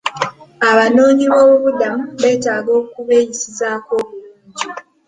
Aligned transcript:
Abanoonyi 0.69 1.25
b'obubuddamu 1.31 2.03
beetaga 2.21 2.71
okubeeyisizzaako 2.81 3.91
obulungi. 4.01 4.65